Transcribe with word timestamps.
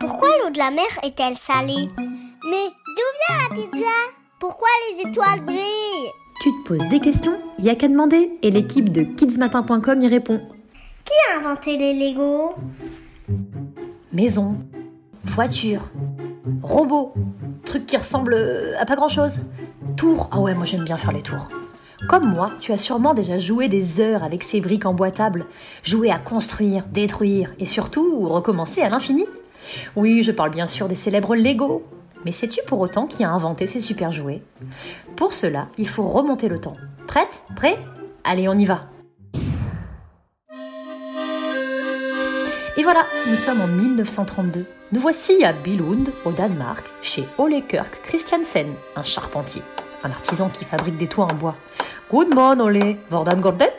Pourquoi 0.00 0.28
l'eau 0.38 0.50
de 0.50 0.58
la 0.58 0.70
mer 0.70 0.86
est-elle 1.02 1.36
salée 1.36 1.88
Mais 1.96 2.66
d'où 2.96 3.08
vient 3.20 3.48
la 3.48 3.54
pizza 3.54 3.92
Pourquoi 4.38 4.68
les 4.90 5.08
étoiles 5.08 5.44
brillent 5.44 6.10
Tu 6.40 6.50
te 6.50 6.68
poses 6.68 6.88
des 6.88 7.00
questions 7.00 7.36
Y 7.58 7.70
a 7.70 7.74
qu'à 7.74 7.88
demander 7.88 8.38
et 8.42 8.50
l'équipe 8.50 8.90
de 8.90 9.02
kidsmatin.com 9.02 10.02
y 10.02 10.08
répond. 10.08 10.40
Qui 11.04 11.12
a 11.30 11.38
inventé 11.38 11.76
les 11.76 11.94
Legos 11.94 12.54
Maison, 14.12 14.56
voiture, 15.24 15.90
robot, 16.62 17.12
truc 17.64 17.86
qui 17.86 17.96
ressemble 17.96 18.34
à 18.78 18.86
pas 18.86 18.96
grand 18.96 19.08
chose. 19.08 19.40
Tour, 19.96 20.28
ah 20.32 20.40
ouais, 20.40 20.54
moi 20.54 20.64
j'aime 20.64 20.84
bien 20.84 20.96
faire 20.96 21.12
les 21.12 21.22
tours. 21.22 21.48
Comme 22.08 22.32
moi, 22.32 22.50
tu 22.60 22.72
as 22.72 22.76
sûrement 22.76 23.14
déjà 23.14 23.38
joué 23.38 23.68
des 23.68 24.00
heures 24.00 24.22
avec 24.22 24.42
ces 24.42 24.60
briques 24.60 24.86
emboîtables, 24.86 25.44
joué 25.82 26.10
à 26.10 26.18
construire, 26.18 26.84
détruire 26.92 27.52
et 27.58 27.66
surtout 27.66 28.28
recommencer 28.28 28.82
à 28.82 28.88
l'infini. 28.88 29.24
Oui, 29.94 30.22
je 30.22 30.32
parle 30.32 30.50
bien 30.50 30.66
sûr 30.66 30.88
des 30.88 30.94
célèbres 30.94 31.34
Lego. 31.34 31.84
Mais 32.24 32.32
sais-tu 32.32 32.60
pour 32.66 32.80
autant 32.80 33.06
qui 33.06 33.24
a 33.24 33.30
inventé 33.30 33.66
ces 33.66 33.80
super 33.80 34.10
jouets? 34.10 34.42
Pour 35.14 35.32
cela, 35.32 35.68
il 35.78 35.88
faut 35.88 36.06
remonter 36.06 36.48
le 36.48 36.58
temps. 36.58 36.76
Prête? 37.06 37.42
Prêt? 37.54 37.78
Allez, 38.24 38.48
on 38.48 38.54
y 38.54 38.64
va 38.64 38.88
Et 42.78 42.82
voilà, 42.82 43.04
nous 43.26 43.36
sommes 43.36 43.62
en 43.62 43.68
1932. 43.68 44.66
Nous 44.92 45.00
voici 45.00 45.44
à 45.44 45.52
Billund, 45.52 46.12
au 46.24 46.32
Danemark, 46.32 46.84
chez 47.00 47.24
Ole 47.38 47.62
Kirk 47.66 48.02
Christiansen, 48.02 48.68
un 48.96 49.02
charpentier, 49.02 49.62
un 50.04 50.10
artisan 50.10 50.50
qui 50.50 50.66
fabrique 50.66 50.98
des 50.98 51.06
toits 51.06 51.24
en 51.24 51.34
bois. 51.34 51.56
Good 52.10 52.34
morning, 52.34 52.66
Ole. 52.66 52.96
Vordan 53.08 53.40
Gordet 53.40 53.76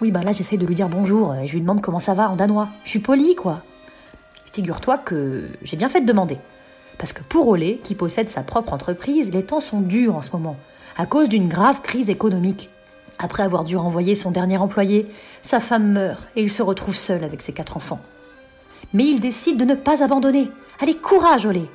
Oui, 0.00 0.10
bah 0.10 0.22
là, 0.22 0.32
j'essaye 0.32 0.58
de 0.58 0.66
lui 0.66 0.74
dire 0.74 0.88
bonjour 0.88 1.34
et 1.34 1.46
je 1.46 1.52
lui 1.52 1.60
demande 1.60 1.82
comment 1.82 2.00
ça 2.00 2.14
va 2.14 2.30
en 2.30 2.36
danois. 2.36 2.68
Je 2.84 2.90
suis 2.90 2.98
poli, 2.98 3.34
quoi. 3.34 3.62
Figure-toi 4.58 4.98
que 4.98 5.44
j'ai 5.62 5.76
bien 5.76 5.88
fait 5.88 6.00
de 6.00 6.06
demander. 6.06 6.36
Parce 6.98 7.12
que 7.12 7.22
pour 7.22 7.46
Ole, 7.46 7.78
qui 7.78 7.94
possède 7.94 8.28
sa 8.28 8.42
propre 8.42 8.72
entreprise, 8.72 9.30
les 9.32 9.44
temps 9.44 9.60
sont 9.60 9.80
durs 9.80 10.16
en 10.16 10.22
ce 10.22 10.32
moment, 10.32 10.56
à 10.96 11.06
cause 11.06 11.28
d'une 11.28 11.46
grave 11.46 11.80
crise 11.80 12.10
économique. 12.10 12.68
Après 13.20 13.44
avoir 13.44 13.62
dû 13.62 13.76
renvoyer 13.76 14.16
son 14.16 14.32
dernier 14.32 14.58
employé, 14.58 15.06
sa 15.42 15.60
femme 15.60 15.92
meurt 15.92 16.26
et 16.34 16.42
il 16.42 16.50
se 16.50 16.64
retrouve 16.64 16.96
seul 16.96 17.22
avec 17.22 17.40
ses 17.40 17.52
quatre 17.52 17.76
enfants. 17.76 18.00
Mais 18.92 19.04
il 19.04 19.20
décide 19.20 19.58
de 19.58 19.64
ne 19.64 19.76
pas 19.76 20.02
abandonner. 20.02 20.50
Allez, 20.80 20.94
courage, 20.94 21.46
Olé 21.46 21.70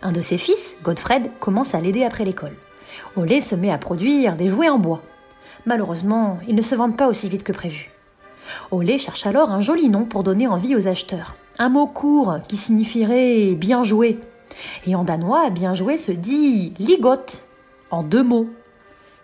Un 0.00 0.12
de 0.12 0.20
ses 0.20 0.38
fils, 0.38 0.76
Godfred, 0.84 1.32
commence 1.40 1.74
à 1.74 1.80
l'aider 1.80 2.04
après 2.04 2.24
l'école. 2.24 2.54
Olé 3.16 3.40
se 3.40 3.56
met 3.56 3.72
à 3.72 3.78
produire 3.78 4.36
des 4.36 4.46
jouets 4.46 4.68
en 4.68 4.78
bois. 4.78 5.02
Malheureusement, 5.66 6.38
ils 6.46 6.54
ne 6.54 6.62
se 6.62 6.76
vendent 6.76 6.96
pas 6.96 7.08
aussi 7.08 7.28
vite 7.28 7.42
que 7.42 7.50
prévu. 7.50 7.90
Olé 8.70 8.98
cherche 8.98 9.26
alors 9.26 9.50
un 9.50 9.60
joli 9.60 9.88
nom 9.88 10.04
pour 10.04 10.22
donner 10.22 10.46
envie 10.46 10.76
aux 10.76 10.86
acheteurs. 10.86 11.34
Un 11.60 11.68
mot 11.68 11.86
court 11.86 12.38
qui 12.48 12.56
signifierait 12.56 13.54
bien 13.54 13.84
joué. 13.84 14.18
Et 14.86 14.94
en 14.94 15.04
danois, 15.04 15.50
bien 15.50 15.74
joué 15.74 15.98
se 15.98 16.10
dit 16.10 16.72
ligot, 16.78 17.44
en 17.90 18.02
deux 18.02 18.22
mots. 18.22 18.48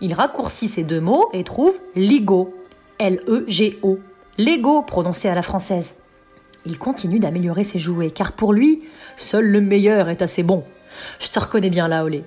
Il 0.00 0.14
raccourcit 0.14 0.66
ces 0.66 0.82
deux 0.82 1.00
mots 1.00 1.28
et 1.32 1.44
trouve 1.44 1.78
Ligo. 1.94 2.52
L-E-G-O. 2.98 4.00
Lego 4.36 4.82
prononcé 4.82 5.28
à 5.28 5.36
la 5.36 5.42
française. 5.42 5.94
Il 6.66 6.76
continue 6.76 7.20
d'améliorer 7.20 7.62
ses 7.62 7.78
jouets, 7.78 8.10
car 8.10 8.32
pour 8.32 8.52
lui, 8.52 8.80
seul 9.16 9.44
le 9.44 9.60
meilleur 9.60 10.08
est 10.08 10.20
assez 10.20 10.42
bon. 10.42 10.64
Je 11.20 11.28
te 11.28 11.38
reconnais 11.38 11.70
bien 11.70 11.86
là, 11.86 12.04
Olé. 12.04 12.24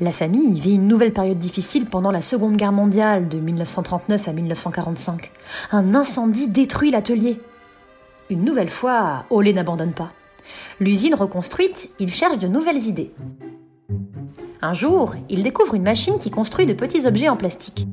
La 0.00 0.12
famille 0.12 0.60
vit 0.60 0.76
une 0.76 0.86
nouvelle 0.86 1.12
période 1.12 1.38
difficile 1.38 1.86
pendant 1.86 2.12
la 2.12 2.22
Seconde 2.22 2.56
Guerre 2.56 2.70
mondiale 2.70 3.28
de 3.28 3.38
1939 3.38 4.28
à 4.28 4.32
1945. 4.32 5.32
Un 5.72 5.96
incendie 5.96 6.46
détruit 6.46 6.92
l'atelier. 6.92 7.40
Une 8.30 8.44
nouvelle 8.44 8.70
fois, 8.70 9.24
Olé 9.30 9.52
n'abandonne 9.52 9.92
pas. 9.92 10.12
L'usine 10.80 11.14
reconstruite, 11.14 11.90
il 11.98 12.10
cherche 12.10 12.38
de 12.38 12.48
nouvelles 12.48 12.84
idées. 12.86 13.12
Un 14.62 14.72
jour, 14.72 15.14
il 15.28 15.42
découvre 15.42 15.74
une 15.74 15.82
machine 15.82 16.18
qui 16.18 16.30
construit 16.30 16.64
de 16.64 16.72
petits 16.72 17.06
objets 17.06 17.28
en 17.28 17.36
plastique. 17.36 17.86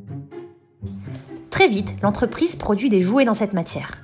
Très 1.49 1.67
vite, 1.67 1.95
l'entreprise 2.01 2.55
produit 2.55 2.89
des 2.89 3.01
jouets 3.01 3.25
dans 3.25 3.33
cette 3.33 3.53
matière. 3.53 3.97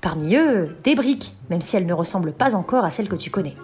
Parmi 0.00 0.36
eux, 0.36 0.76
des 0.84 0.94
briques, 0.94 1.34
même 1.50 1.60
si 1.60 1.76
elles 1.76 1.86
ne 1.86 1.92
ressemblent 1.92 2.32
pas 2.32 2.54
encore 2.54 2.84
à 2.84 2.92
celles 2.92 3.08
que 3.08 3.16
tu 3.16 3.30
connais. 3.30 3.56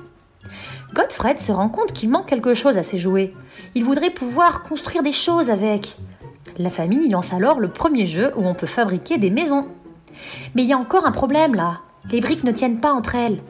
Godfred 0.94 1.38
se 1.38 1.53
rend 1.53 1.69
compte 1.69 1.92
qu'il 1.92 2.10
manque 2.10 2.26
quelque 2.26 2.54
chose 2.54 2.78
à 2.78 2.82
ses 2.82 2.98
jouets. 2.98 3.32
Il 3.76 3.84
voudrait 3.84 4.10
pouvoir 4.10 4.65
construire 4.65 5.04
des 5.04 5.12
choses 5.12 5.50
avec. 5.50 5.97
La 6.59 6.71
famille 6.71 7.09
lance 7.09 7.32
alors 7.32 7.60
le 7.60 7.69
premier 7.69 8.06
jeu 8.06 8.32
où 8.37 8.44
on 8.44 8.54
peut 8.54 8.66
fabriquer 8.66 9.19
des 9.19 9.31
maisons. 9.31 9.69
Mais 10.56 10.62
il 10.62 10.69
y 10.69 10.72
a 10.72 10.78
encore 10.78 11.06
un 11.06 11.12
problème 11.12 11.54
là. 11.54 11.81
Les 12.10 12.20
briques 12.20 12.44
ne 12.44 12.52
tiennent 12.52 12.80
pas 12.80 12.92
entre 12.92 13.14
elles. 13.14 13.41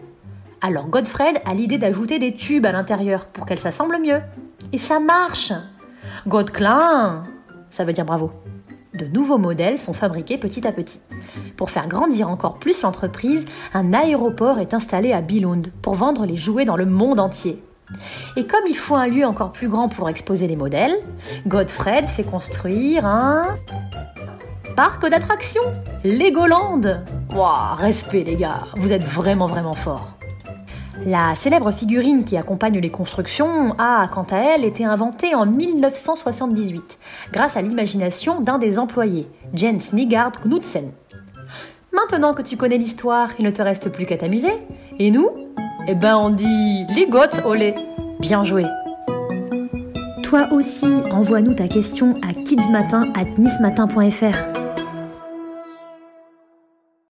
Alors 0.60 0.88
Godfred 0.88 1.40
a 1.44 1.54
l'idée 1.54 1.78
d'ajouter 1.78 2.18
des 2.18 2.34
tubes 2.34 2.66
à 2.66 2.72
l'intérieur 2.72 3.26
pour 3.26 3.46
qu'elles 3.46 3.58
s'assemblent 3.58 4.00
mieux. 4.00 4.20
Et 4.72 4.78
ça 4.78 4.98
marche 4.98 5.52
Godclin 6.26 7.24
Ça 7.70 7.84
veut 7.84 7.92
dire 7.92 8.04
bravo. 8.04 8.32
De 8.94 9.06
nouveaux 9.06 9.38
modèles 9.38 9.78
sont 9.78 9.92
fabriqués 9.92 10.38
petit 10.38 10.66
à 10.66 10.72
petit. 10.72 11.00
Pour 11.56 11.70
faire 11.70 11.86
grandir 11.86 12.28
encore 12.28 12.58
plus 12.58 12.82
l'entreprise, 12.82 13.44
un 13.74 13.92
aéroport 13.92 14.58
est 14.58 14.74
installé 14.74 15.12
à 15.12 15.20
Billund 15.20 15.70
pour 15.80 15.94
vendre 15.94 16.26
les 16.26 16.36
jouets 16.36 16.64
dans 16.64 16.76
le 16.76 16.86
monde 16.86 17.20
entier. 17.20 17.62
Et 18.36 18.46
comme 18.46 18.64
il 18.68 18.76
faut 18.76 18.96
un 18.96 19.06
lieu 19.06 19.24
encore 19.24 19.52
plus 19.52 19.68
grand 19.68 19.88
pour 19.88 20.08
exposer 20.08 20.46
les 20.46 20.56
modèles, 20.56 20.98
Godfred 21.46 22.08
fait 22.08 22.24
construire 22.24 23.06
un 23.06 23.56
parc 24.78 25.10
d'attractions, 25.10 25.74
Legoland. 26.04 27.02
Wow, 27.34 27.74
respect 27.78 28.22
les 28.22 28.36
gars, 28.36 28.60
vous 28.76 28.92
êtes 28.92 29.02
vraiment 29.02 29.46
vraiment 29.46 29.74
forts. 29.74 30.14
La 31.04 31.34
célèbre 31.34 31.72
figurine 31.72 32.24
qui 32.24 32.36
accompagne 32.36 32.78
les 32.78 32.90
constructions 32.90 33.74
a, 33.76 34.06
quant 34.06 34.26
à 34.30 34.36
elle, 34.36 34.64
été 34.64 34.84
inventée 34.84 35.34
en 35.34 35.46
1978, 35.46 37.00
grâce 37.32 37.56
à 37.56 37.62
l'imagination 37.62 38.40
d'un 38.40 38.58
des 38.58 38.78
employés, 38.78 39.28
Jens 39.52 39.92
Nigard 39.92 40.40
Knudsen. 40.44 40.92
Maintenant 41.92 42.32
que 42.32 42.42
tu 42.42 42.56
connais 42.56 42.78
l'histoire, 42.78 43.30
il 43.40 43.46
ne 43.46 43.50
te 43.50 43.62
reste 43.62 43.90
plus 43.90 44.06
qu'à 44.06 44.16
t'amuser. 44.16 44.52
Et 45.00 45.10
nous? 45.10 45.28
Eh 45.88 45.96
ben 45.96 46.16
on 46.16 46.30
dit 46.30 46.84
ligot 46.94 47.44
olé. 47.44 47.74
Bien 48.20 48.44
joué. 48.44 48.64
Toi 50.22 50.46
aussi, 50.52 51.00
envoie-nous 51.10 51.54
ta 51.54 51.66
question 51.66 52.14
à 52.22 52.32
kidsmatin 52.32 53.12
at 53.16 53.40
nismatin.fr. 53.40 54.57